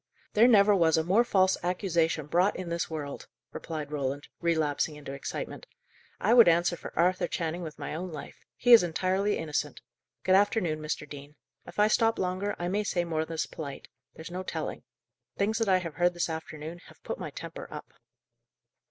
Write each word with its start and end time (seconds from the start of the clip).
"There 0.33 0.47
never 0.47 0.73
was 0.75 0.97
a 0.97 1.03
more 1.03 1.23
false 1.23 1.57
accusation 1.61 2.25
brought 2.25 2.55
in 2.55 2.69
this 2.69 2.89
world," 2.89 3.27
replied 3.53 3.91
Roland, 3.91 4.29
relapsing 4.39 4.95
into 4.95 5.13
excitement. 5.13 5.67
"I 6.19 6.33
would 6.33 6.47
answer 6.47 6.75
for 6.75 6.91
Arthur 6.97 7.27
Channing 7.27 7.61
with 7.61 7.77
my 7.77 7.93
own 7.93 8.11
life. 8.11 8.39
He 8.55 8.73
is 8.73 8.81
entirely 8.81 9.37
innocent. 9.37 9.79
Good 10.23 10.33
afternoon, 10.33 10.79
Mr. 10.79 11.07
Dean. 11.07 11.35
If 11.67 11.77
I 11.77 11.87
stop 11.87 12.17
longer, 12.17 12.55
I 12.57 12.67
may 12.67 12.83
say 12.83 13.03
more 13.05 13.25
than's 13.25 13.45
polite; 13.45 13.89
there's 14.15 14.31
no 14.31 14.41
telling. 14.41 14.81
Things 15.37 15.59
that 15.59 15.69
I 15.69 15.77
have 15.77 15.93
heard 15.93 16.15
this 16.15 16.31
afternoon 16.31 16.79
have 16.87 17.03
put 17.03 17.19
my 17.19 17.29
temper 17.29 17.67
up." 17.71 17.93